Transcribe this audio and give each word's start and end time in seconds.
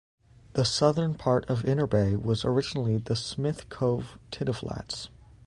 The 0.53 0.65
southern 0.65 1.13
part 1.13 1.47
of 1.47 1.61
Interbay 1.61 2.19
was 2.19 2.43
originally 2.43 2.97
the 2.97 3.15
Smith 3.15 3.69
Cove 3.69 4.17
tideflats. 4.31 5.09